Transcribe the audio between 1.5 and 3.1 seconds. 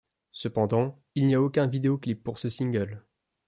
vidéoclip pour ce single.